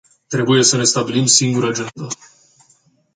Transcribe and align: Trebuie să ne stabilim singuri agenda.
Trebuie 0.27 0.63
să 0.63 0.77
ne 0.77 0.83
stabilim 0.83 1.25
singuri 1.25 1.67
agenda. 1.69 2.07